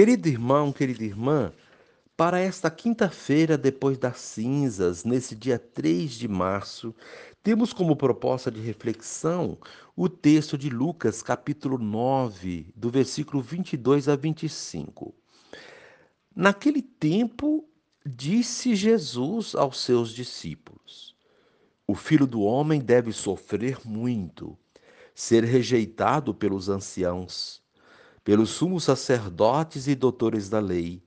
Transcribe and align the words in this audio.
Querido 0.00 0.28
irmão, 0.28 0.72
querida 0.72 1.04
irmã, 1.04 1.52
para 2.16 2.40
esta 2.40 2.70
quinta-feira, 2.70 3.58
depois 3.58 3.98
das 3.98 4.18
cinzas, 4.18 5.04
nesse 5.04 5.34
dia 5.34 5.58
3 5.58 6.12
de 6.12 6.26
março, 6.26 6.94
temos 7.42 7.74
como 7.74 7.94
proposta 7.94 8.50
de 8.50 8.62
reflexão 8.62 9.58
o 9.94 10.08
texto 10.08 10.56
de 10.56 10.70
Lucas, 10.70 11.22
capítulo 11.22 11.76
9, 11.76 12.72
do 12.74 12.88
versículo 12.88 13.42
22 13.42 14.08
a 14.08 14.16
25. 14.16 15.14
Naquele 16.34 16.80
tempo, 16.80 17.68
disse 18.02 18.74
Jesus 18.74 19.54
aos 19.54 19.80
seus 19.82 20.14
discípulos: 20.14 21.14
O 21.86 21.94
filho 21.94 22.26
do 22.26 22.40
homem 22.40 22.80
deve 22.80 23.12
sofrer 23.12 23.78
muito, 23.84 24.56
ser 25.14 25.44
rejeitado 25.44 26.34
pelos 26.34 26.70
anciãos 26.70 27.59
pelos 28.24 28.50
sumos 28.50 28.84
sacerdotes 28.84 29.86
e 29.86 29.94
doutores 29.94 30.48
da 30.48 30.60
lei, 30.60 31.02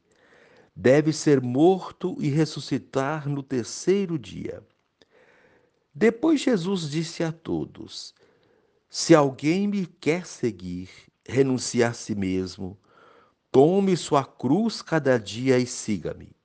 deve 0.75 1.13
ser 1.13 1.41
morto 1.41 2.15
e 2.19 2.29
ressuscitar 2.29 3.29
no 3.29 3.43
terceiro 3.43 4.17
dia. 4.17 4.63
Depois 5.93 6.41
Jesus 6.41 6.89
disse 6.89 7.23
a 7.23 7.31
todos: 7.31 8.13
Se 8.89 9.13
alguém 9.13 9.67
me 9.67 9.85
quer 9.85 10.25
seguir, 10.25 10.89
renuncie 11.25 11.83
a 11.83 11.93
si 11.93 12.15
mesmo, 12.15 12.77
tome 13.51 13.95
sua 13.95 14.25
cruz 14.25 14.81
cada 14.81 15.19
dia 15.19 15.59
e 15.59 15.67
siga-me. 15.67 16.35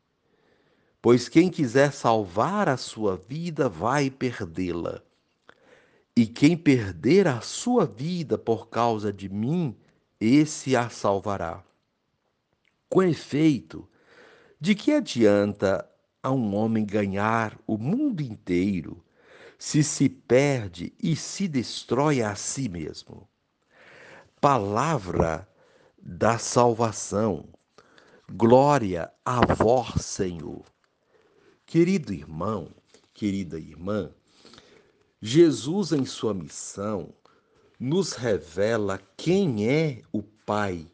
Pois 1.00 1.28
quem 1.28 1.48
quiser 1.48 1.92
salvar 1.92 2.68
a 2.68 2.76
sua 2.76 3.16
vida 3.16 3.68
vai 3.68 4.10
perdê-la. 4.10 5.02
E 6.14 6.26
quem 6.26 6.56
perder 6.56 7.28
a 7.28 7.40
sua 7.40 7.86
vida 7.86 8.36
por 8.36 8.68
causa 8.68 9.12
de 9.12 9.28
mim, 9.28 9.76
esse 10.20 10.76
a 10.76 10.88
salvará. 10.88 11.62
Com 12.88 13.02
efeito, 13.02 13.88
de 14.60 14.74
que 14.74 14.92
adianta 14.92 15.88
a 16.22 16.30
um 16.30 16.54
homem 16.54 16.84
ganhar 16.84 17.58
o 17.66 17.78
mundo 17.78 18.20
inteiro 18.20 19.04
se 19.58 19.82
se 19.82 20.08
perde 20.08 20.92
e 21.02 21.14
se 21.14 21.46
destrói 21.46 22.22
a 22.22 22.34
si 22.34 22.68
mesmo? 22.68 23.28
Palavra 24.40 25.48
da 25.98 26.38
salvação. 26.38 27.48
Glória 28.30 29.12
a 29.24 29.54
vós, 29.54 30.04
Senhor. 30.04 30.64
Querido 31.66 32.12
irmão, 32.12 32.70
querida 33.12 33.58
irmã, 33.58 34.10
Jesus, 35.20 35.92
em 35.92 36.04
sua 36.04 36.32
missão, 36.32 37.12
nos 37.78 38.14
revela 38.14 39.00
quem 39.16 39.68
é 39.68 40.02
o 40.12 40.22
Pai 40.22 40.90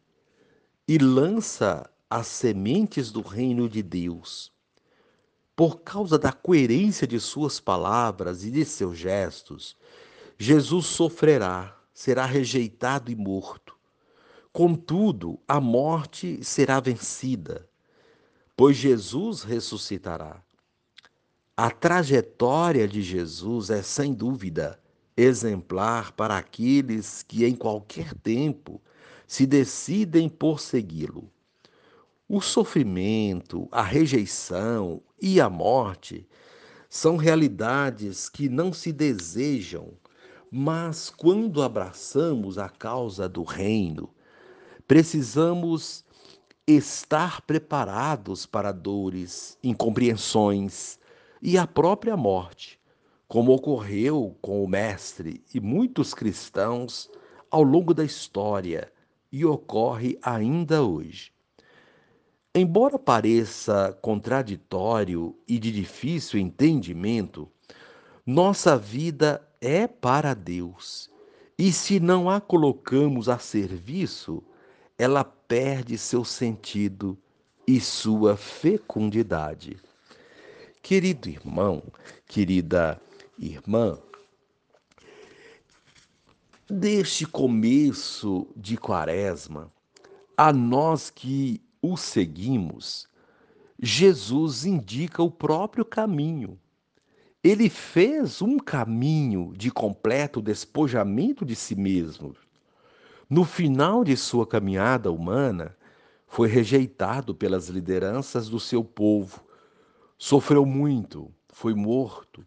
e 0.87 0.99
lança 0.99 1.89
as 2.11 2.27
sementes 2.27 3.11
do 3.11 3.23
reino 3.23 3.69
de 3.69 3.83
Deus. 3.83 4.53
Por 5.57 5.81
causa 5.81 6.19
da 6.19 6.33
coerência 6.33 7.07
de 7.07 7.19
suas 7.21 7.61
palavras 7.61 8.45
e 8.45 8.51
de 8.51 8.65
seus 8.65 8.99
gestos, 8.99 9.77
Jesus 10.37 10.87
sofrerá, 10.87 11.79
será 11.93 12.27
rejeitado 12.27 13.11
e 13.11 13.15
morto. 13.15 13.75
Contudo, 14.53 15.41
a 15.49 15.61
morte 15.61 16.45
será 16.45 16.81
vencida, 16.81 17.69
pois 18.57 18.77
Jesus 18.77 19.43
ressuscitará. 19.43 20.43
A 21.57 21.71
trajetória 21.71 22.87
de 22.87 23.01
Jesus 23.01 23.71
é, 23.71 23.81
sem 23.81 24.13
dúvida, 24.13 24.81
exemplar 25.17 26.13
para 26.13 26.37
aqueles 26.37 27.23
que 27.23 27.45
em 27.45 27.55
qualquer 27.55 28.15
tempo 28.15 28.81
se 29.27 29.47
decidem 29.47 30.29
por 30.29 30.61
segui-lo. 30.61 31.31
O 32.29 32.41
sofrimento, 32.41 33.69
a 33.71 33.83
rejeição 33.83 35.03
e 35.21 35.41
a 35.41 35.49
morte 35.49 36.27
são 36.89 37.17
realidades 37.17 38.29
que 38.29 38.49
não 38.49 38.73
se 38.73 38.93
desejam, 38.93 39.93
mas 40.51 41.11
quando 41.11 41.63
abraçamos 41.63 42.59
a 42.59 42.69
causa 42.69 43.29
do 43.29 43.43
reino, 43.43 44.09
precisamos 44.87 46.05
estar 46.67 47.43
preparados 47.43 48.47
para 48.47 48.73
dores, 48.73 49.59
incompreensões 49.63 50.99
e 51.43 51.59
a 51.59 51.67
própria 51.67 52.17
morte 52.17 52.81
como 53.35 53.53
ocorreu 53.53 54.39
com 54.41 54.63
o 54.63 54.69
Mestre 54.69 55.43
e 55.53 55.59
muitos 55.59 56.15
cristãos 56.15 57.11
ao 57.51 57.65
longo 57.65 57.93
da 57.93 58.05
história 58.05 58.93
e 59.33 59.45
ocorre 59.45 60.17
ainda 60.23 60.85
hoje. 60.85 61.33
Embora 62.55 62.97
pareça 62.97 63.99
contraditório 64.01 65.37
e 65.49 65.59
de 65.59 65.73
difícil 65.73 66.39
entendimento, 66.39 67.51
nossa 68.25 68.79
vida 68.79 69.45
é 69.61 69.89
para 69.89 70.33
Deus. 70.33 71.11
E 71.59 71.73
se 71.73 71.99
não 71.99 72.31
a 72.31 72.41
colocamos 72.41 73.29
a 73.29 73.37
serviço, 73.37 74.45
ela 74.97 75.25
perde 75.25 75.99
seu 75.99 76.25
sentido 76.25 77.19
e 77.67 77.81
sua 77.81 78.37
fecundidade. 78.37 79.77
Querido 80.81 81.29
irmão, 81.29 81.83
querida 82.29 83.01
irmã, 83.39 83.99
deste 86.69 87.27
começo 87.27 88.47
de 88.57 88.77
Quaresma, 88.77 89.71
a 90.37 90.53
nós 90.53 91.11
que 91.11 91.61
o 91.83 91.97
seguimos, 91.97 93.09
Jesus 93.81 94.65
indica 94.65 95.23
o 95.23 95.31
próprio 95.31 95.85
caminho. 95.85 96.59
Ele 97.43 97.69
fez 97.69 98.41
um 98.41 98.59
caminho 98.59 99.53
de 99.55 99.71
completo 99.71 100.41
despojamento 100.41 101.45
de 101.45 101.55
si 101.55 101.75
mesmo. 101.75 102.35
No 103.29 103.45
final 103.45 104.03
de 104.03 104.17
sua 104.17 104.47
caminhada 104.47 105.13
humana, 105.13 105.77
foi 106.27 106.49
rejeitado 106.49 107.35
pelas 107.35 107.69
lideranças 107.69 108.49
do 108.49 108.59
seu 108.59 108.83
povo, 108.83 109.45
sofreu 110.17 110.65
muito, 110.65 111.31
foi 111.49 111.75
morto, 111.75 112.45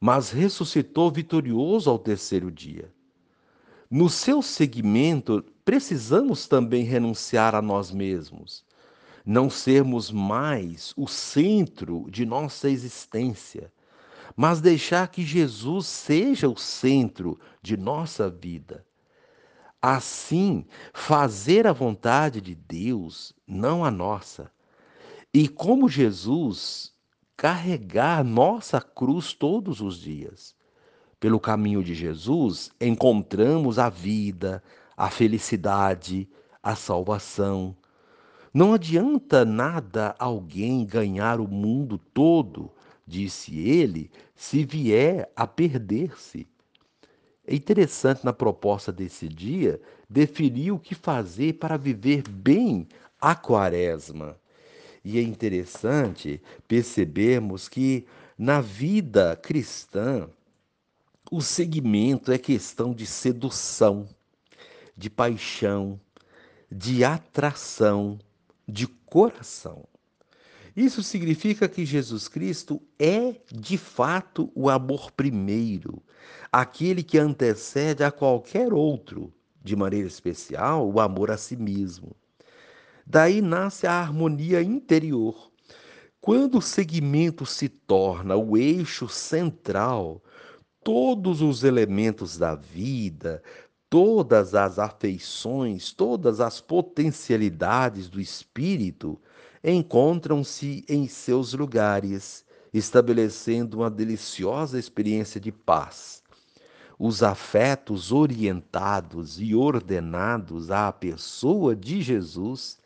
mas 0.00 0.30
ressuscitou 0.30 1.10
vitorioso 1.10 1.90
ao 1.90 1.98
terceiro 1.98 2.50
dia. 2.50 2.90
No 3.90 4.08
seu 4.08 4.40
seguimento, 4.40 5.44
precisamos 5.64 6.48
também 6.48 6.84
renunciar 6.84 7.54
a 7.54 7.60
nós 7.60 7.90
mesmos, 7.90 8.64
não 9.26 9.50
sermos 9.50 10.10
mais 10.10 10.94
o 10.96 11.06
centro 11.06 12.06
de 12.08 12.24
nossa 12.24 12.70
existência, 12.70 13.70
mas 14.36 14.60
deixar 14.60 15.08
que 15.08 15.22
Jesus 15.22 15.86
seja 15.86 16.48
o 16.48 16.56
centro 16.56 17.38
de 17.60 17.76
nossa 17.76 18.30
vida. 18.30 18.86
Assim, 19.82 20.64
fazer 20.94 21.66
a 21.66 21.72
vontade 21.72 22.40
de 22.40 22.54
Deus, 22.54 23.34
não 23.46 23.84
a 23.84 23.90
nossa. 23.90 24.50
E 25.32 25.48
como 25.48 25.88
Jesus, 25.88 26.94
carregar 27.40 28.22
nossa 28.22 28.82
cruz 28.82 29.32
todos 29.32 29.80
os 29.80 29.98
dias. 29.98 30.54
Pelo 31.18 31.40
caminho 31.40 31.82
de 31.82 31.94
Jesus, 31.94 32.70
encontramos 32.78 33.78
a 33.78 33.88
vida, 33.88 34.62
a 34.94 35.08
felicidade, 35.08 36.28
a 36.62 36.76
salvação. 36.76 37.74
Não 38.52 38.74
adianta 38.74 39.42
nada 39.42 40.14
alguém 40.18 40.84
ganhar 40.84 41.40
o 41.40 41.48
mundo 41.48 41.96
todo, 41.96 42.70
disse 43.06 43.58
ele, 43.58 44.10
se 44.36 44.62
vier 44.62 45.32
a 45.34 45.46
perder-se. 45.46 46.46
É 47.46 47.54
interessante 47.54 48.22
na 48.22 48.34
proposta 48.34 48.92
desse 48.92 49.26
dia 49.26 49.80
definir 50.10 50.72
o 50.72 50.78
que 50.78 50.94
fazer 50.94 51.54
para 51.54 51.78
viver 51.78 52.22
bem 52.28 52.86
a 53.18 53.34
quaresma. 53.34 54.36
E 55.04 55.18
é 55.18 55.22
interessante 55.22 56.42
percebermos 56.68 57.68
que 57.68 58.06
na 58.38 58.60
vida 58.60 59.36
cristã, 59.36 60.28
o 61.30 61.40
segmento 61.40 62.32
é 62.32 62.38
questão 62.38 62.92
de 62.92 63.06
sedução, 63.06 64.08
de 64.96 65.08
paixão, 65.08 66.00
de 66.70 67.04
atração, 67.04 68.18
de 68.66 68.86
coração. 68.86 69.84
Isso 70.76 71.02
significa 71.02 71.68
que 71.68 71.84
Jesus 71.84 72.28
Cristo 72.28 72.80
é, 72.98 73.34
de 73.52 73.76
fato, 73.76 74.50
o 74.54 74.70
amor 74.70 75.10
primeiro, 75.12 76.02
aquele 76.50 77.02
que 77.02 77.18
antecede 77.18 78.02
a 78.02 78.10
qualquer 78.10 78.72
outro, 78.72 79.32
de 79.62 79.76
maneira 79.76 80.06
especial, 80.06 80.90
o 80.90 81.00
amor 81.00 81.30
a 81.30 81.36
si 81.36 81.56
mesmo. 81.56 82.16
Daí 83.12 83.42
nasce 83.42 83.88
a 83.88 83.94
harmonia 83.94 84.62
interior. 84.62 85.50
Quando 86.20 86.58
o 86.58 86.62
segmento 86.62 87.44
se 87.44 87.68
torna 87.68 88.36
o 88.36 88.56
eixo 88.56 89.08
central, 89.08 90.22
todos 90.84 91.42
os 91.42 91.64
elementos 91.64 92.38
da 92.38 92.54
vida, 92.54 93.42
todas 93.88 94.54
as 94.54 94.78
afeições, 94.78 95.92
todas 95.92 96.38
as 96.38 96.60
potencialidades 96.60 98.08
do 98.08 98.20
espírito 98.20 99.20
encontram-se 99.64 100.84
em 100.88 101.08
seus 101.08 101.52
lugares, 101.52 102.44
estabelecendo 102.72 103.78
uma 103.78 103.90
deliciosa 103.90 104.78
experiência 104.78 105.40
de 105.40 105.50
paz. 105.50 106.22
Os 106.96 107.24
afetos 107.24 108.12
orientados 108.12 109.40
e 109.40 109.52
ordenados 109.52 110.70
à 110.70 110.92
pessoa 110.92 111.74
de 111.74 112.02
Jesus 112.02 112.78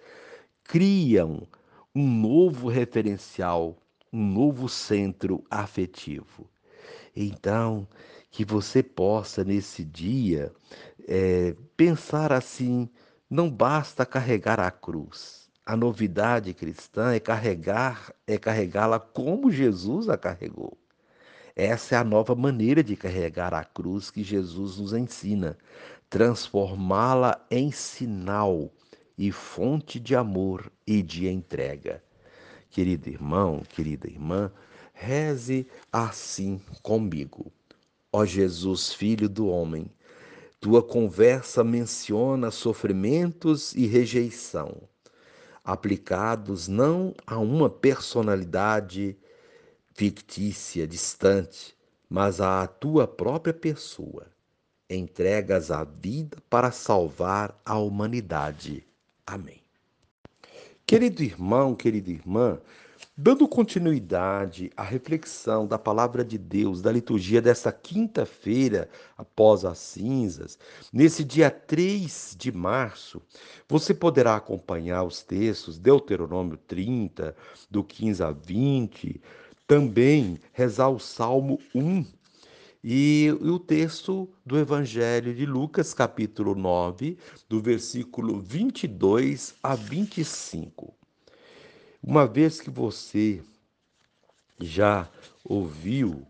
criam 0.65 1.47
um 1.95 2.09
novo 2.09 2.69
referencial, 2.69 3.77
um 4.13 4.27
novo 4.27 4.69
centro 4.69 5.45
afetivo. 5.51 6.51
Então, 7.15 7.87
que 8.31 8.45
você 8.45 8.83
possa 8.83 9.45
nesse 9.45 9.85
dia 9.85 10.53
é, 11.07 11.55
pensar 11.77 12.33
assim: 12.33 12.89
não 13.31 13.49
basta 13.49 14.05
carregar 14.05 14.59
a 14.59 14.71
cruz. 14.71 15.49
A 15.65 15.77
novidade 15.77 16.53
cristã 16.53 17.15
é 17.15 17.21
carregar, 17.21 18.13
é 18.27 18.37
carregá-la 18.37 18.99
como 18.99 19.51
Jesus 19.51 20.09
a 20.09 20.19
carregou. 20.19 20.77
Essa 21.57 21.95
é 21.95 21.99
a 21.99 22.05
nova 22.05 22.35
maneira 22.35 22.83
de 22.83 22.97
carregar 22.97 23.55
a 23.55 23.65
cruz 23.65 24.11
que 24.11 24.25
Jesus 24.25 24.79
nos 24.79 24.93
ensina, 24.93 25.57
transformá-la 26.11 27.41
em 27.51 27.71
sinal 27.71 28.71
e 29.17 29.31
fonte 29.31 30.01
de 30.01 30.15
amor 30.15 30.71
e 30.87 31.03
de 31.03 31.29
entrega. 31.29 32.03
Querido 32.71 33.09
irmão, 33.09 33.63
querida 33.69 34.09
irmã, 34.09 34.51
reze 34.93 35.67
assim 35.93 36.61
comigo. 36.83 37.53
Ó 38.13 38.25
Jesus, 38.25 38.93
filho 38.93 39.29
do 39.29 39.49
homem, 39.49 39.91
tua 40.61 40.83
conversa 40.83 41.63
menciona 41.63 42.51
sofrimentos 42.51 43.75
e 43.75 43.87
rejeição, 43.87 44.89
aplicados 45.63 46.69
não 46.69 47.15
a 47.27 47.39
uma 47.39 47.69
personalidade 47.69 49.17
fictícia, 49.95 50.87
distante, 50.87 51.77
mas 52.09 52.41
à 52.41 52.67
tua 52.67 53.07
própria 53.07 53.55
pessoa. 53.55 54.27
Entregas 54.89 55.71
a 55.71 55.85
vida 55.85 56.39
para 56.49 56.71
salvar 56.71 57.61
a 57.65 57.79
humanidade. 57.79 58.87
Amém. 59.27 59.63
Querido 60.87 61.23
irmão, 61.23 61.75
querida 61.75 62.11
irmã, 62.11 62.61
dando 63.17 63.49
continuidade 63.49 64.71
à 64.77 64.83
reflexão 64.83 65.67
da 65.67 65.79
palavra 65.79 66.25
de 66.25 66.37
Deus, 66.37 66.83
da 66.83 66.93
liturgia 66.93 67.41
desta 67.41 67.73
quinta-feira 67.73 68.89
após 69.17 69.65
as 69.65 69.79
cinzas, 69.79 70.59
nesse 70.93 71.25
dia 71.25 71.51
3 71.51 72.37
de 72.39 72.53
março, 72.53 73.23
você 73.67 73.95
poderá 73.95 74.37
acompanhar 74.37 75.05
os 75.05 75.23
textos 75.23 75.79
Deuteronômio 75.79 76.59
30, 76.59 77.35
do 77.71 77.83
15 77.83 78.23
a 78.23 78.31
20, 78.31 79.23
também 79.67 80.39
rezar 80.53 80.91
o 80.91 80.99
Salmo 80.99 81.59
1 81.75 82.05
e, 82.87 83.29
e, 83.29 83.49
o 83.49 83.59
texto 83.59 84.29
do 84.45 84.59
Evangelho 84.59 85.35
de 85.35 85.47
Lucas, 85.47 85.95
capítulo 85.95 86.55
9, 86.55 87.17
do 87.49 87.59
versículo 87.59 88.39
22 88.39 89.55
a 89.63 89.75
25. 89.75 90.95
Uma 92.03 92.27
vez 92.27 92.61
que 92.61 92.69
você 92.69 93.43
já 94.61 95.09
ouviu 95.43 96.27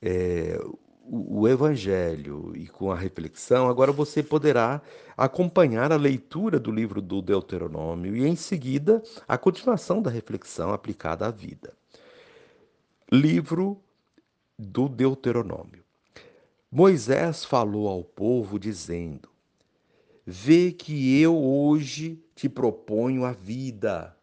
é, 0.00 0.56
o, 1.02 1.40
o 1.40 1.48
Evangelho 1.48 2.52
e 2.54 2.68
com 2.68 2.92
a 2.92 2.96
reflexão, 2.96 3.68
agora 3.68 3.90
você 3.90 4.22
poderá 4.22 4.80
acompanhar 5.16 5.90
a 5.90 5.96
leitura 5.96 6.60
do 6.60 6.70
livro 6.70 7.02
do 7.02 7.20
Deuteronômio 7.20 8.16
e, 8.16 8.24
em 8.24 8.36
seguida, 8.36 9.02
a 9.26 9.36
continuação 9.36 10.00
da 10.00 10.10
reflexão 10.10 10.72
aplicada 10.72 11.26
à 11.26 11.32
vida. 11.32 11.72
Livro 13.10 13.82
do 14.56 14.88
Deuteronômio. 14.88 15.85
Moisés 16.78 17.42
falou 17.42 17.88
ao 17.88 18.04
povo, 18.04 18.58
dizendo: 18.58 19.30
Vê 20.26 20.70
que 20.70 21.18
eu 21.18 21.34
hoje 21.34 22.22
te 22.34 22.50
proponho 22.50 23.24
a 23.24 23.32
vida 23.32 24.14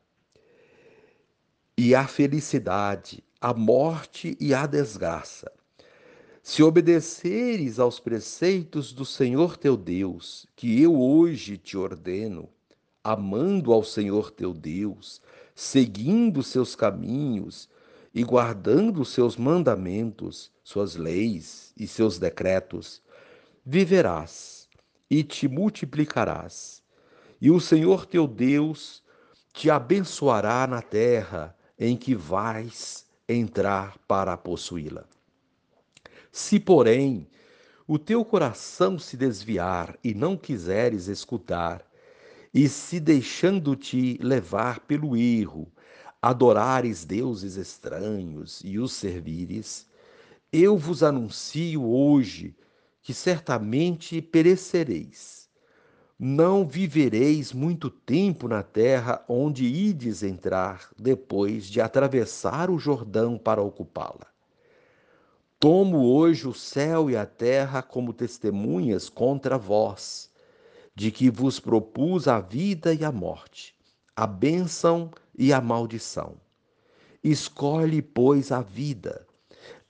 e 1.76 1.96
a 1.96 2.06
felicidade, 2.06 3.24
a 3.42 3.56
morte 3.56 4.38
e 4.40 4.54
a 4.54 4.68
desgraça. 4.68 5.52
Se 6.44 6.62
obedeceres 6.62 7.80
aos 7.80 8.00
preceitos 8.00 8.94
do 8.94 9.04
Senhor 9.04 9.58
teu 9.58 9.76
Deus, 9.76 10.46
que 10.56 10.80
eu 10.80 11.02
hoje 11.02 11.58
te 11.58 11.76
ordeno, 11.76 12.48
amando 13.04 13.74
ao 13.74 13.84
Senhor 13.84 14.30
teu 14.30 14.54
Deus, 14.54 15.24
seguindo 15.56 16.44
seus 16.44 16.76
caminhos 16.76 17.68
e 18.14 18.24
guardando 18.24 19.04
seus 19.04 19.36
mandamentos, 19.36 20.52
suas 20.64 20.96
leis 20.96 21.74
e 21.78 21.88
seus 21.88 22.20
decretos, 22.20 23.02
viverás 23.66 24.70
e 25.10 25.24
te 25.24 25.48
multiplicarás. 25.48 26.84
E 27.42 27.50
o 27.50 27.60
Senhor 27.60 28.06
teu 28.06 28.28
Deus 28.28 29.04
te 29.52 29.70
abençoará 29.70 30.68
na 30.68 30.82
terra 30.82 31.56
em 31.78 31.98
que 31.98 32.16
vais 32.16 33.06
entrar 33.28 33.98
para 34.08 34.38
possuí-la. 34.38 35.06
Se, 36.32 36.60
porém, 36.60 37.28
o 37.88 38.00
teu 38.00 38.24
coração 38.24 38.98
se 38.98 39.18
desviar 39.18 39.98
e 40.04 40.14
não 40.14 40.38
quiseres 40.38 41.08
escutar, 41.08 41.86
e 42.54 42.70
se 42.70 43.00
deixando-te 43.00 44.20
levar 44.22 44.82
pelo 44.82 45.18
erro, 45.18 45.72
adorares 46.24 47.04
deuses 47.04 47.58
estranhos 47.58 48.62
e 48.64 48.80
os 48.80 48.94
servires, 48.94 49.86
eu 50.54 50.78
vos 50.78 51.04
anuncio 51.04 51.84
hoje 51.84 52.56
que 53.02 53.14
certamente 53.14 54.22
perecereis. 54.22 55.50
Não 56.18 56.66
vivereis 56.66 57.52
muito 57.52 57.90
tempo 57.90 58.48
na 58.48 58.64
terra 58.64 59.22
onde 59.28 59.66
ides 59.66 60.24
entrar 60.24 60.90
depois 60.98 61.66
de 61.66 61.82
atravessar 61.82 62.70
o 62.70 62.80
Jordão 62.80 63.38
para 63.38 63.62
ocupá-la. 63.62 64.28
Tomo 65.60 66.06
hoje 66.06 66.48
o 66.48 66.54
céu 66.54 67.10
e 67.10 67.18
a 67.18 67.26
terra 67.26 67.82
como 67.82 68.14
testemunhas 68.14 69.10
contra 69.10 69.58
vós, 69.58 70.32
de 70.96 71.12
que 71.12 71.30
vos 71.30 71.60
propus 71.60 72.30
a 72.30 72.40
vida 72.40 72.94
e 72.94 73.04
a 73.04 73.12
morte, 73.12 73.76
a 74.16 74.28
bênção 74.28 75.10
e 75.36 75.52
a 75.52 75.60
maldição. 75.60 76.36
Escolhe, 77.24 78.00
pois, 78.00 78.52
a 78.52 78.62
vida, 78.62 79.26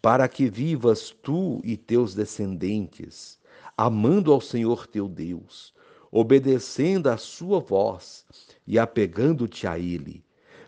para 0.01 0.29
que 0.29 0.49
vivas 0.49 1.09
tu 1.09 1.59
e 1.61 1.75
teus 1.75 2.15
descendentes, 2.15 3.37
amando 3.75 4.31
ao 4.31 4.39
Senhor 4.39 4.87
teu 4.87 5.09
Deus, 5.09 5.73
obedecendo 6.09 7.07
à 7.07 7.17
sua 7.17 7.59
voz 7.59 8.25
e 8.65 8.79
apegando-te 8.79 9.67
a 9.67 9.77
Ele, 9.77 10.23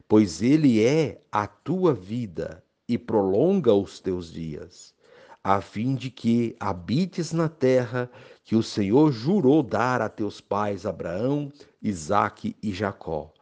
pois 0.05 0.41
Ele 0.41 0.83
é 0.83 1.21
a 1.31 1.47
tua 1.47 1.93
vida 1.93 2.61
e 2.89 2.97
prolonga 2.97 3.73
os 3.73 4.01
teus 4.01 4.33
dias, 4.33 4.93
a 5.41 5.61
fim 5.61 5.95
de 5.95 6.09
que 6.09 6.57
habites 6.59 7.31
na 7.31 7.47
terra 7.47 8.11
que 8.43 8.55
o 8.55 8.63
Senhor 8.63 9.13
jurou 9.13 9.63
dar 9.63 10.01
a 10.01 10.09
teus 10.09 10.41
pais 10.41 10.85
Abraão, 10.85 11.53
Isaque 11.81 12.53
e 12.61 12.73
Jacó 12.73 13.34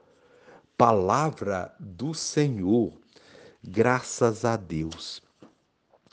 palavra 0.78 1.74
do 1.80 2.14
Senhor. 2.14 2.94
Graças 3.64 4.44
a 4.44 4.56
Deus. 4.58 5.22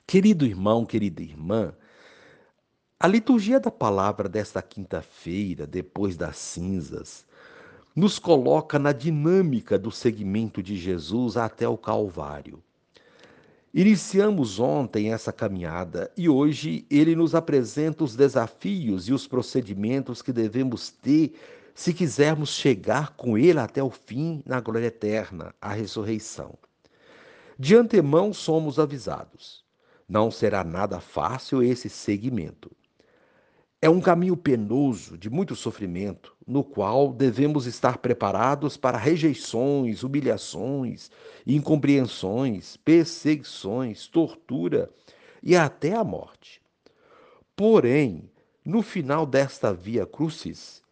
Querido 0.06 0.44
irmão, 0.44 0.84
querida 0.84 1.22
irmã, 1.22 1.72
a 2.98 3.06
liturgia 3.06 3.58
da 3.58 3.70
palavra 3.70 4.28
desta 4.28 4.60
quinta-feira, 4.60 5.66
depois 5.66 6.16
das 6.16 6.36
cinzas, 6.36 7.24
nos 7.96 8.18
coloca 8.18 8.78
na 8.78 8.92
dinâmica 8.92 9.78
do 9.78 9.90
seguimento 9.90 10.62
de 10.62 10.76
Jesus 10.76 11.36
até 11.36 11.68
o 11.68 11.78
Calvário. 11.78 12.62
Iniciamos 13.72 14.58
ontem 14.58 15.12
essa 15.12 15.32
caminhada 15.32 16.10
e 16.16 16.28
hoje 16.28 16.84
ele 16.90 17.14
nos 17.14 17.34
apresenta 17.34 18.02
os 18.02 18.16
desafios 18.16 19.08
e 19.08 19.12
os 19.12 19.26
procedimentos 19.26 20.20
que 20.20 20.32
devemos 20.32 20.90
ter 20.90 21.34
se 21.80 21.94
quisermos 21.94 22.50
chegar 22.50 23.16
com 23.16 23.38
Ele 23.38 23.58
até 23.58 23.82
o 23.82 23.88
fim 23.88 24.42
na 24.44 24.60
glória 24.60 24.88
eterna, 24.88 25.54
a 25.58 25.72
ressurreição. 25.72 26.58
De 27.58 27.74
antemão 27.74 28.34
somos 28.34 28.78
avisados. 28.78 29.64
Não 30.06 30.30
será 30.30 30.62
nada 30.62 31.00
fácil 31.00 31.62
esse 31.62 31.88
seguimento. 31.88 32.70
É 33.80 33.88
um 33.88 33.98
caminho 33.98 34.36
penoso, 34.36 35.16
de 35.16 35.30
muito 35.30 35.56
sofrimento, 35.56 36.36
no 36.46 36.62
qual 36.62 37.14
devemos 37.14 37.64
estar 37.64 37.96
preparados 37.96 38.76
para 38.76 38.98
rejeições, 38.98 40.02
humilhações, 40.02 41.10
incompreensões, 41.46 42.76
perseguições, 42.76 44.06
tortura 44.06 44.90
e 45.42 45.56
até 45.56 45.94
a 45.94 46.04
morte. 46.04 46.60
Porém, 47.56 48.30
no 48.62 48.82
final 48.82 49.24
desta 49.24 49.72
via 49.72 50.04
crucis 50.04 50.82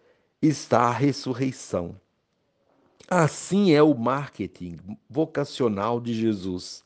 está 0.41 0.83
a 0.83 0.93
ressurreição. 0.93 2.01
Assim 3.11 3.73
é 3.73 3.83
o 3.83 3.95
marketing 3.95 4.77
vocacional 5.09 6.01
de 6.01 6.15
Jesus. 6.15 6.85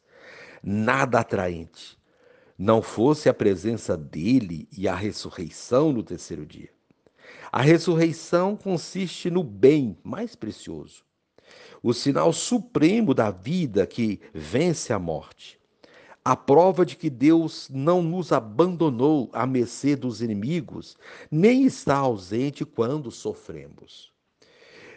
Nada 0.63 1.21
atraente. 1.21 1.99
Não 2.57 2.81
fosse 2.81 3.29
a 3.29 3.35
presença 3.35 3.97
dele 3.97 4.69
e 4.77 4.87
a 4.87 4.95
ressurreição 4.95 5.93
no 5.93 6.03
terceiro 6.03 6.47
dia. 6.47 6.71
A 7.51 7.61
ressurreição 7.61 8.57
consiste 8.57 9.31
no 9.31 9.43
bem 9.43 9.99
mais 10.03 10.35
precioso, 10.35 11.05
o 11.83 11.93
sinal 11.93 12.33
supremo 12.33 13.13
da 13.13 13.31
vida 13.31 13.87
que 13.87 14.21
vence 14.33 14.93
a 14.93 14.99
morte. 14.99 15.62
A 16.25 16.37
prova 16.37 16.87
de 16.87 16.95
que 16.95 17.11
Deus 17.11 17.69
não 17.69 18.01
nos 18.01 18.31
abandonou 18.31 19.29
à 19.33 19.45
mercê 19.45 19.97
dos 19.97 20.23
inimigos, 20.23 20.97
nem 21.31 21.65
está 21.65 21.97
ausente 21.97 22.65
quando 22.65 23.11
sofremos. 23.11 24.13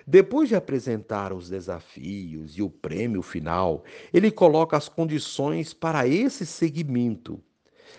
Depois 0.05 0.49
de 0.49 0.55
apresentar 0.55 1.33
os 1.33 1.49
desafios 1.49 2.55
e 2.55 2.61
o 2.61 2.69
prêmio 2.69 3.23
final, 3.23 3.83
ele 4.13 4.29
coloca 4.29 4.77
as 4.77 4.87
condições 4.87 5.73
para 5.73 6.07
esse 6.07 6.45
seguimento, 6.45 7.41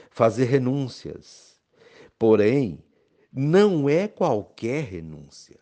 fazer 0.08 0.44
renúncias. 0.44 1.56
Porém, 2.16 2.78
não 3.32 3.88
é 3.88 4.06
qualquer 4.06 4.84
renúncia. 4.84 5.58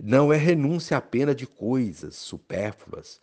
Não 0.00 0.32
é 0.32 0.36
renúncia 0.38 0.96
apenas 0.96 1.36
de 1.36 1.46
coisas 1.46 2.16
supérfluas, 2.16 3.20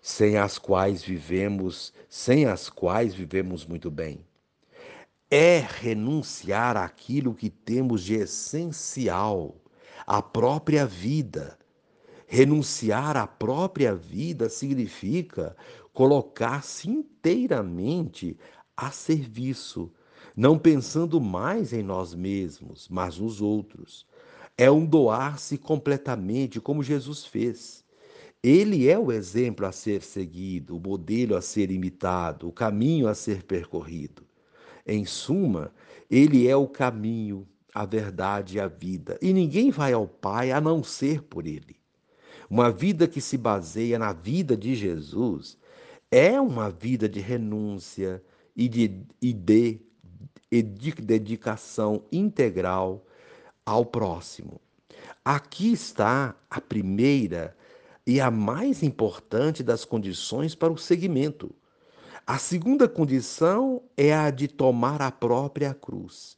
sem 0.00 0.36
as 0.36 0.58
quais 0.58 1.02
vivemos, 1.02 1.92
sem 2.08 2.46
as 2.46 2.70
quais 2.70 3.14
vivemos 3.14 3.66
muito 3.66 3.90
bem. 3.90 4.24
É 5.30 5.58
renunciar 5.58 6.76
àquilo 6.76 7.34
que 7.34 7.50
temos 7.50 8.02
de 8.02 8.14
essencial, 8.14 9.54
a 10.06 10.20
própria 10.22 10.86
vida. 10.86 11.58
Renunciar 12.26 13.16
à 13.16 13.26
própria 13.26 13.94
vida 13.94 14.48
significa 14.48 15.56
colocar-se 15.92 16.88
inteiramente 16.88 18.38
a 18.76 18.90
serviço, 18.90 19.92
não 20.34 20.58
pensando 20.58 21.20
mais 21.20 21.72
em 21.72 21.82
nós 21.82 22.14
mesmos, 22.14 22.88
mas 22.88 23.18
nos 23.18 23.40
outros. 23.40 24.06
É 24.56 24.70
um 24.70 24.86
doar-se 24.86 25.58
completamente, 25.58 26.60
como 26.60 26.82
Jesus 26.82 27.24
fez. 27.24 27.84
Ele 28.42 28.88
é 28.88 28.98
o 28.98 29.12
exemplo 29.12 29.66
a 29.66 29.72
ser 29.72 30.02
seguido, 30.02 30.76
o 30.76 30.80
modelo 30.80 31.36
a 31.36 31.42
ser 31.42 31.70
imitado, 31.70 32.48
o 32.48 32.52
caminho 32.52 33.06
a 33.06 33.14
ser 33.14 33.42
percorrido. 33.42 34.22
Em 34.86 35.04
suma, 35.04 35.72
ele 36.10 36.48
é 36.48 36.56
o 36.56 36.66
caminho, 36.66 37.46
a 37.74 37.84
verdade 37.84 38.56
e 38.56 38.60
a 38.60 38.66
vida, 38.66 39.18
e 39.20 39.32
ninguém 39.32 39.70
vai 39.70 39.92
ao 39.92 40.08
Pai 40.08 40.50
a 40.52 40.60
não 40.60 40.82
ser 40.82 41.22
por 41.22 41.46
ele. 41.46 41.76
Uma 42.48 42.70
vida 42.72 43.06
que 43.06 43.20
se 43.20 43.36
baseia 43.36 43.98
na 43.98 44.12
vida 44.12 44.56
de 44.56 44.74
Jesus 44.74 45.56
é 46.10 46.40
uma 46.40 46.70
vida 46.70 47.08
de 47.08 47.20
renúncia 47.20 48.22
e 48.56 48.68
de, 48.68 49.02
e 49.22 49.32
de, 49.32 49.80
e 50.50 50.62
de 50.62 50.92
dedicação 50.92 52.02
integral 52.10 53.06
ao 53.64 53.84
próximo. 53.84 54.60
Aqui 55.24 55.72
está 55.72 56.34
a 56.48 56.60
primeira 56.60 57.56
e 58.06 58.20
a 58.20 58.30
mais 58.30 58.82
importante 58.82 59.62
das 59.62 59.84
condições 59.84 60.54
para 60.54 60.72
o 60.72 60.78
seguimento. 60.78 61.54
A 62.26 62.38
segunda 62.38 62.88
condição 62.88 63.82
é 63.96 64.14
a 64.14 64.30
de 64.30 64.46
tomar 64.46 65.02
a 65.02 65.10
própria 65.10 65.74
cruz. 65.74 66.36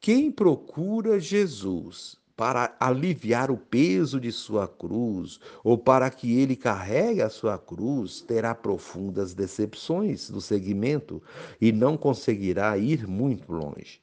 Quem 0.00 0.30
procura 0.30 1.18
Jesus 1.18 2.16
para 2.36 2.76
aliviar 2.78 3.50
o 3.50 3.56
peso 3.56 4.20
de 4.20 4.30
sua 4.30 4.68
cruz 4.68 5.40
ou 5.64 5.78
para 5.78 6.10
que 6.10 6.38
ele 6.38 6.54
carregue 6.54 7.22
a 7.22 7.30
sua 7.30 7.58
cruz, 7.58 8.20
terá 8.20 8.54
profundas 8.54 9.32
decepções 9.32 10.28
no 10.28 10.40
seguimento 10.40 11.22
e 11.58 11.72
não 11.72 11.96
conseguirá 11.96 12.76
ir 12.76 13.06
muito 13.06 13.50
longe. 13.50 14.00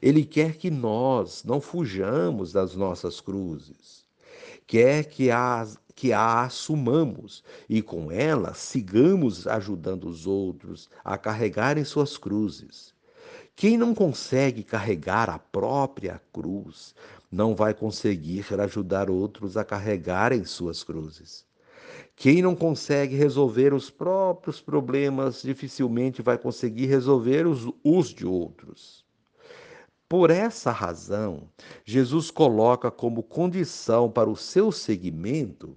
Ele 0.00 0.24
quer 0.24 0.56
que 0.56 0.70
nós 0.70 1.44
não 1.44 1.60
fujamos 1.60 2.52
das 2.52 2.74
nossas 2.74 3.20
cruzes. 3.20 4.06
Quer 4.66 5.04
que 5.04 5.30
as 5.30 5.78
que 5.98 6.12
a 6.12 6.42
assumamos 6.44 7.42
e 7.68 7.82
com 7.82 8.12
ela 8.12 8.54
sigamos 8.54 9.48
ajudando 9.48 10.04
os 10.04 10.28
outros 10.28 10.88
a 11.04 11.18
carregarem 11.18 11.82
suas 11.82 12.16
cruzes. 12.16 12.94
Quem 13.56 13.76
não 13.76 13.92
consegue 13.92 14.62
carregar 14.62 15.28
a 15.28 15.40
própria 15.40 16.22
cruz 16.32 16.94
não 17.28 17.52
vai 17.52 17.74
conseguir 17.74 18.46
ajudar 18.60 19.10
outros 19.10 19.56
a 19.56 19.64
carregarem 19.64 20.44
suas 20.44 20.84
cruzes. 20.84 21.44
Quem 22.14 22.42
não 22.42 22.54
consegue 22.54 23.16
resolver 23.16 23.74
os 23.74 23.90
próprios 23.90 24.60
problemas 24.60 25.42
dificilmente 25.42 26.22
vai 26.22 26.38
conseguir 26.38 26.86
resolver 26.86 27.44
os, 27.44 27.68
os 27.82 28.14
de 28.14 28.24
outros. 28.24 29.04
Por 30.08 30.30
essa 30.30 30.70
razão, 30.70 31.50
Jesus 31.84 32.30
coloca 32.30 32.88
como 32.88 33.20
condição 33.20 34.08
para 34.08 34.30
o 34.30 34.36
seu 34.36 34.70
seguimento 34.70 35.76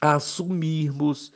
assumirmos 0.00 1.32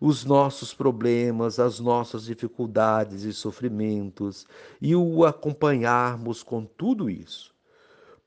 os 0.00 0.24
nossos 0.24 0.74
problemas, 0.74 1.58
as 1.58 1.80
nossas 1.80 2.24
dificuldades 2.24 3.22
e 3.22 3.32
sofrimentos 3.32 4.46
e 4.80 4.94
o 4.94 5.24
acompanharmos 5.24 6.42
com 6.42 6.64
tudo 6.64 7.08
isso. 7.08 7.54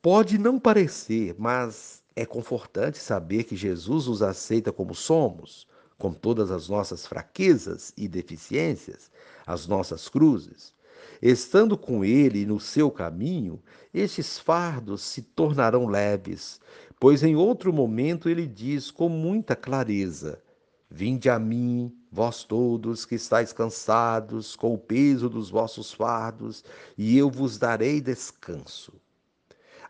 Pode 0.01 0.37
não 0.37 0.59
parecer, 0.59 1.35
mas 1.37 2.01
é 2.15 2.25
confortante 2.25 2.97
saber 2.97 3.43
que 3.43 3.55
Jesus 3.55 4.07
nos 4.07 4.21
aceita 4.21 4.71
como 4.71 4.95
somos, 4.95 5.67
com 5.97 6.13
todas 6.13 6.49
as 6.49 6.69
nossas 6.69 7.05
fraquezas 7.05 7.93
e 7.97 8.07
deficiências, 8.07 9.11
as 9.45 9.67
nossas 9.67 10.07
cruzes. 10.07 10.73
Estando 11.21 11.77
com 11.77 12.03
Ele 12.03 12.45
no 12.45 12.59
seu 12.59 12.89
caminho, 12.89 13.61
estes 13.93 14.39
fardos 14.39 15.01
se 15.01 15.21
tornarão 15.21 15.85
leves, 15.85 16.61
pois 16.99 17.23
em 17.23 17.35
outro 17.35 17.71
momento 17.71 18.27
ele 18.29 18.45
diz 18.45 18.91
com 18.91 19.07
muita 19.07 19.55
clareza: 19.55 20.41
Vinde 20.89 21.29
a 21.29 21.39
mim, 21.39 21.95
vós 22.11 22.43
todos 22.43 23.05
que 23.05 23.15
estáis 23.15 23.53
cansados 23.53 24.55
com 24.55 24.73
o 24.73 24.77
peso 24.77 25.29
dos 25.29 25.49
vossos 25.49 25.93
fardos, 25.93 26.63
e 26.97 27.17
eu 27.17 27.29
vos 27.29 27.57
darei 27.57 28.01
descanso. 28.01 28.93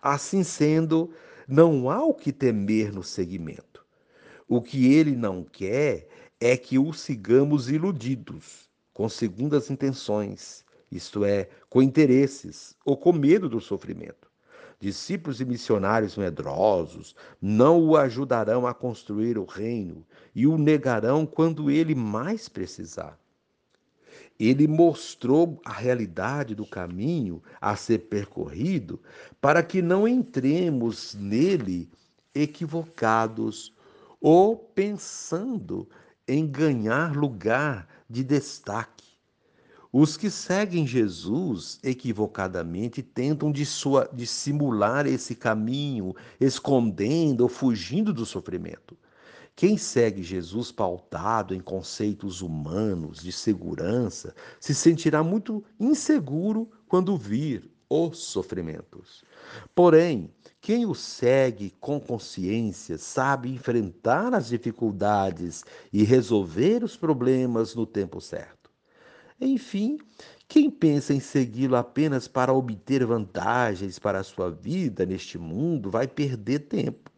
Assim 0.02 0.44
sendo, 0.44 1.12
não 1.48 1.90
há 1.90 2.04
o 2.04 2.14
que 2.14 2.32
temer 2.32 2.94
no 2.94 3.04
seguimento. 3.04 3.86
O 4.48 4.62
que 4.62 4.94
ele 4.94 5.16
não 5.16 5.44
quer 5.44 6.08
é 6.40 6.56
que 6.56 6.78
o 6.78 6.94
sigamos 6.94 7.70
iludidos, 7.70 8.70
com 8.94 9.10
segundas 9.10 9.70
intenções, 9.70 10.66
isto 10.92 11.24
é, 11.24 11.50
com 11.70 11.82
interesses 11.82 12.76
ou 12.86 12.98
com 12.98 13.14
medo 13.14 13.48
do 13.48 13.60
sofrimento. 13.60 14.29
Discípulos 14.80 15.42
e 15.42 15.46
missionários 15.46 16.16
medrosos 16.16 17.14
não 17.42 17.82
o 17.86 17.98
ajudarão 17.98 18.66
a 18.66 18.74
construir 18.74 19.38
o 19.38 19.44
reino 19.44 20.06
e 20.34 20.48
o 20.48 20.58
negarão 20.58 21.26
quando 21.26 21.70
ele 21.70 21.94
mais 21.94 22.48
precisar. 22.48 23.20
Ele 24.40 24.70
mostrou 24.70 25.60
a 25.66 25.74
realidade 25.74 26.56
do 26.56 26.66
caminho 26.66 27.44
a 27.60 27.76
ser 27.76 28.00
percorrido 28.08 29.02
para 29.42 29.62
que 29.62 29.82
não 29.82 30.08
entremos 30.08 31.14
nele 31.14 31.90
equivocados 32.34 33.76
ou 34.22 34.56
pensando 34.56 35.90
em 36.26 36.48
ganhar 36.48 37.18
lugar 37.18 37.86
de 38.10 38.24
destaque 38.24 38.99
os 39.92 40.16
que 40.16 40.30
seguem 40.30 40.86
Jesus 40.86 41.80
equivocadamente 41.84 43.02
tentam 43.02 43.52
dissimular 44.14 45.08
esse 45.08 45.34
caminho, 45.34 46.16
escondendo 46.40 47.42
ou 47.42 47.50
fugindo 47.50 48.14
do 48.14 48.26
sofrimento. 48.26 48.96
Quem 49.56 49.78
segue 49.78 50.22
Jesus 50.22 50.72
pautado 50.72 51.56
em 51.56 51.60
conceitos 51.60 52.42
humanos 52.42 53.22
de 53.22 53.32
segurança 53.32 54.34
se 54.60 54.76
sentirá 54.76 55.24
muito 55.24 55.64
inseguro 55.80 56.70
quando 56.88 57.18
vir 57.18 57.70
os 57.90 58.20
sofrimentos. 58.20 59.24
Porém, 59.74 60.32
quem 60.62 60.86
o 60.86 60.94
segue 60.94 61.74
com 61.80 62.00
consciência 62.00 62.98
sabe 62.98 63.50
enfrentar 63.50 64.36
as 64.36 64.48
dificuldades 64.48 65.64
e 65.92 66.04
resolver 66.04 66.84
os 66.84 66.96
problemas 66.96 67.74
no 67.74 67.88
tempo 67.88 68.22
certo. 68.22 68.59
Enfim, 69.42 69.98
quem 70.48 70.70
pensa 70.70 71.14
em 71.14 71.20
segui-lo 71.20 71.76
apenas 71.76 72.28
para 72.28 72.54
obter 72.54 73.06
vantagens 73.06 73.98
para 73.98 74.20
a 74.20 74.24
sua 74.24 74.52
vida 74.52 75.06
neste 75.06 75.38
mundo 75.38 75.90
vai 75.90 76.08
perder 76.08 76.60
tempo. 76.60 77.10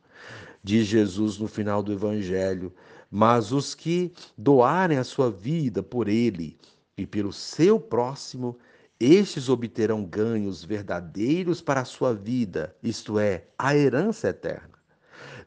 Diz 0.64 0.86
Jesus 0.86 1.40
no 1.40 1.48
final 1.48 1.82
do 1.82 1.92
Evangelho: 1.92 2.72
Mas 3.10 3.52
os 3.52 3.74
que 3.74 4.14
doarem 4.38 4.98
a 4.98 5.04
sua 5.04 5.32
vida 5.32 5.82
por 5.82 6.08
ele 6.08 6.58
e 6.96 7.08
pelo 7.08 7.34
seu 7.34 7.80
próximo, 7.80 8.58
estes 9.00 9.50
obterão 9.50 10.06
ganhos 10.06 10.64
verdadeiros 10.64 11.60
para 11.60 11.82
a 11.82 11.86
sua 11.86 12.14
vida, 12.14 12.76
isto 12.84 13.18
é, 13.18 13.48
a 13.58 13.76
herança 13.76 14.30
eterna. 14.30 14.71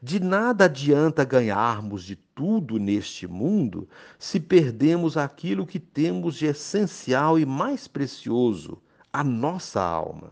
De 0.07 0.19
nada 0.19 0.65
adianta 0.65 1.25
ganharmos 1.25 2.03
de 2.03 2.15
tudo 2.15 2.77
neste 2.77 3.25
mundo 3.25 3.89
se 4.19 4.39
perdemos 4.39 5.17
aquilo 5.17 5.65
que 5.65 5.79
temos 5.79 6.35
de 6.35 6.45
essencial 6.45 7.39
e 7.39 7.43
mais 7.43 7.87
precioso, 7.87 8.79
a 9.11 9.23
nossa 9.23 9.81
alma. 9.81 10.31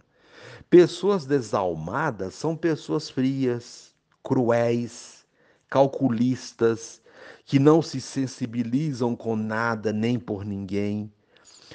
Pessoas 0.70 1.26
desalmadas 1.26 2.36
são 2.36 2.56
pessoas 2.56 3.10
frias, 3.10 3.96
cruéis, 4.22 5.26
calculistas, 5.68 7.02
que 7.44 7.58
não 7.58 7.82
se 7.82 8.00
sensibilizam 8.00 9.16
com 9.16 9.36
nada 9.36 9.92
nem 9.92 10.20
por 10.20 10.46
ninguém. 10.46 11.12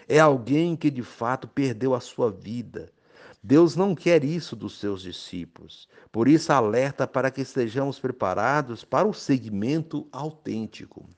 É 0.07 0.21
alguém 0.21 0.76
que 0.76 0.88
de 0.88 1.02
fato 1.02 1.49
perdeu 1.49 1.97
a 1.97 2.00
sua 2.00 2.31
vida 2.31 2.93
Deus 3.42 3.76
não 3.76 3.95
quer 3.95 4.25
isso 4.25 4.57
dos 4.57 4.78
seus 4.78 5.02
discípulos. 5.02 5.88
Por 6.11 6.28
isso, 6.28 6.52
alerta 6.52 7.07
para 7.07 7.30
que 7.30 7.40
estejamos 7.40 7.99
preparados 7.99 8.85
para 8.85 9.07
o 9.07 9.14
segmento 9.14 10.09
autêntico. 10.11 11.09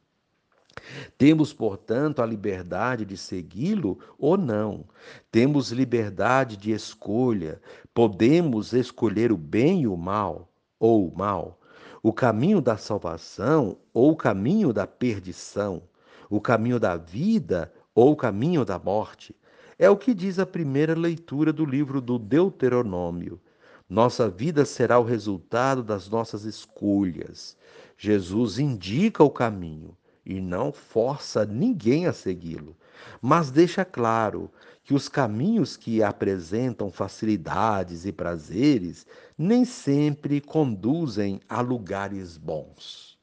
Temos, 1.17 1.53
portanto, 1.53 2.23
a 2.23 2.27
liberdade 2.27 3.05
de 3.05 3.17
segui-lo 3.17 3.99
ou 4.19 4.37
não. 4.37 4.85
Temos 5.31 5.71
liberdade 5.71 6.57
de 6.57 6.73
escolha. 6.73 7.61
Podemos 7.93 8.73
escolher 8.73 9.33
o 9.33 9.37
bem 9.37 9.83
e 9.83 9.87
o 9.87 9.97
mal, 9.97 10.51
ou 10.79 11.09
o 11.09 11.17
mal, 11.17 11.61
o 12.03 12.13
caminho 12.13 12.61
da 12.61 12.77
salvação 12.77 13.77
ou 13.93 14.13
o 14.13 14.17
caminho 14.17 14.73
da 14.73 14.87
perdição, 14.87 15.83
o 16.29 16.41
caminho 16.41 16.81
da 16.81 16.97
vida 16.97 17.73
ou 17.95 18.13
o 18.13 18.17
caminho 18.17 18.65
da 18.65 18.79
morte. 18.79 19.35
É 19.81 19.89
o 19.89 19.97
que 19.97 20.13
diz 20.13 20.39
a 20.39 20.45
primeira 20.45 20.95
leitura 20.95 21.55
do 21.55 21.65
livro 21.65 22.03
do 22.03 22.19
Deuteronômio. 22.19 23.41
Nossa 23.89 24.29
vida 24.29 24.67
será 24.67 24.99
o 24.99 25.03
resultado 25.03 25.83
das 25.83 26.07
nossas 26.07 26.45
escolhas. 26.45 27.57
Jesus 27.97 28.59
indica 28.59 29.25
o 29.25 29.31
caminho 29.31 29.97
e 30.23 30.39
não 30.39 30.71
força 30.71 31.47
ninguém 31.47 32.07
a 32.07 32.13
segui-lo, 32.13 32.77
mas 33.23 33.51
deixa 33.51 33.83
claro 33.83 34.51
que 34.85 34.93
os 34.93 35.09
caminhos 35.09 35.79
que 35.79 36.03
apresentam 36.03 36.91
facilidades 36.91 38.05
e 38.05 38.13
prazeres 38.13 39.07
nem 39.39 39.65
sempre 39.65 40.43
conduzem 40.43 41.41
a 41.49 41.63
lugares 41.63 42.37
bons. 42.37 43.19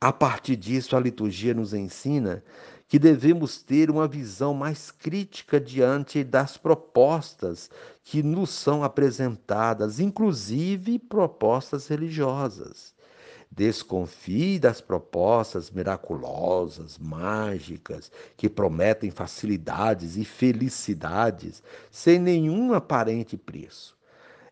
A 0.00 0.12
partir 0.12 0.56
disso, 0.56 0.96
a 0.96 1.00
liturgia 1.00 1.52
nos 1.52 1.74
ensina 1.74 2.42
que 2.88 2.98
devemos 2.98 3.60
ter 3.60 3.90
uma 3.90 4.06
visão 4.06 4.54
mais 4.54 4.90
crítica 4.90 5.60
diante 5.60 6.22
das 6.22 6.56
propostas 6.56 7.68
que 8.04 8.22
nos 8.22 8.50
são 8.50 8.84
apresentadas, 8.84 9.98
inclusive 9.98 10.98
propostas 10.98 11.88
religiosas. 11.88 12.94
Desconfie 13.50 14.58
das 14.58 14.80
propostas 14.80 15.70
miraculosas, 15.70 16.98
mágicas, 16.98 18.12
que 18.36 18.48
prometem 18.48 19.10
facilidades 19.10 20.16
e 20.16 20.24
felicidades 20.24 21.62
sem 21.90 22.18
nenhum 22.18 22.72
aparente 22.72 23.36
preço. 23.36 23.96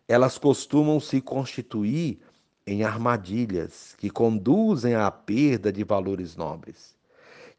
Elas 0.07 0.37
costumam 0.37 0.99
se 0.99 1.21
constituir 1.21 2.19
em 2.67 2.83
armadilhas 2.83 3.95
que 3.97 4.09
conduzem 4.09 4.95
à 4.95 5.09
perda 5.11 5.71
de 5.71 5.83
valores 5.83 6.35
nobres. 6.35 6.95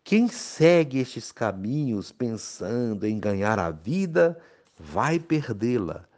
Quem 0.07 0.29
segue 0.29 1.01
estes 1.01 1.33
caminhos 1.33 2.13
pensando 2.13 3.05
em 3.09 3.19
ganhar 3.19 3.59
a 3.59 3.73
vida, 3.73 4.41
vai 4.79 5.19
perdê-la. 5.19 6.09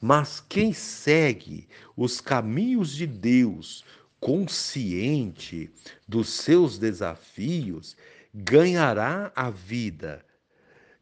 Mas 0.00 0.38
quem 0.38 0.72
segue 0.72 1.68
os 1.96 2.20
caminhos 2.20 2.94
de 2.94 3.04
Deus, 3.04 3.84
consciente 4.20 5.68
dos 6.06 6.28
seus 6.28 6.78
desafios, 6.78 7.96
ganhará 8.32 9.32
a 9.34 9.50
vida. 9.50 10.24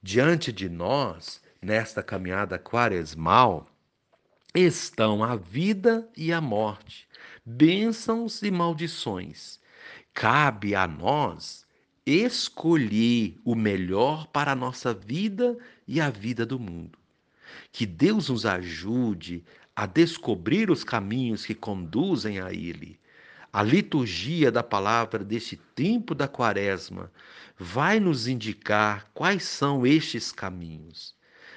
Diante 0.03 0.51
de 0.51 0.67
nós, 0.67 1.43
nesta 1.61 2.03
caminhada 2.03 2.59
quaresmal, 2.59 3.69
estão 4.55 5.23
a 5.23 5.37
vida 5.37 6.09
e 6.17 6.33
a 6.33 6.41
morte, 6.41 7.07
bênçãos 7.45 8.41
e 8.41 8.51
maldições. 8.51 9.61
Cabe 10.15 10.75
a 10.75 10.89
nós 10.89 11.69
escolher 12.11 13.37
o 13.45 13.55
melhor 13.55 14.27
para 14.27 14.53
a 14.53 14.57
nossa 14.57 14.93
vida 14.93 15.57
e 15.87 16.01
a 16.01 16.11
vida 16.11 16.45
do 16.45 16.59
mundo. 16.59 16.99
Que 17.71 17.87
Deus 17.87 18.29
nos 18.29 18.45
ajude 18.45 19.45
a 19.77 19.87
descobrir 19.87 20.71
os 20.71 20.83
caminhos 20.83 21.47
que 21.47 21.55
conduzem 21.55 22.41
a 22.41 22.53
Ele. 22.53 22.99
A 23.53 23.63
liturgia 23.63 24.51
da 24.51 24.63
palavra 24.63 25.25
deste 25.25 25.57
tempo 25.57 26.15
da 26.15 26.29
Quaresma 26.29 27.11
vai 27.59 27.99
nos 27.99 28.27
indicar 28.27 29.11
quais 29.13 29.45
são 29.45 29.87
estes 29.87 30.33
caminhos. 30.33 31.15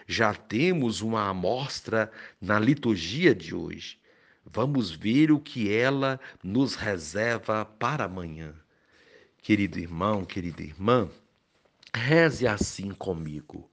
Já 0.08 0.34
temos 0.34 1.02
uma 1.02 1.30
amostra 1.30 2.12
na 2.42 2.60
liturgia 2.60 3.34
de 3.34 3.56
hoje. 3.56 3.98
Vamos 4.46 4.92
ver 4.92 5.32
o 5.32 5.40
que 5.40 5.72
ela 5.72 6.20
nos 6.44 6.76
reserva 6.76 7.66
para 7.66 8.06
amanhã. 8.06 8.63
Querido 9.44 9.78
irmão, 9.78 10.24
querida 10.24 10.64
irmã, 10.64 11.10
reze 11.94 12.48
assim 12.48 12.92
comigo. 12.92 13.70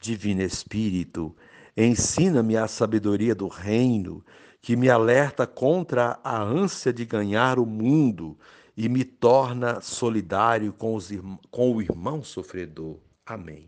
Divino 0.00 0.42
Espírito, 0.42 1.32
ensina-me 1.76 2.56
a 2.56 2.66
sabedoria 2.66 3.32
do 3.32 3.46
reino, 3.46 4.24
que 4.60 4.74
me 4.74 4.90
alerta 4.90 5.46
contra 5.46 6.18
a 6.24 6.42
ânsia 6.42 6.92
de 6.92 7.04
ganhar 7.04 7.60
o 7.60 7.64
mundo 7.64 8.36
e 8.76 8.88
me 8.88 9.04
torna 9.04 9.80
solidário 9.80 10.72
com, 10.72 10.96
os, 10.96 11.08
com 11.52 11.76
o 11.76 11.80
irmão 11.80 12.24
sofredor. 12.24 12.98
Amém. 13.24 13.58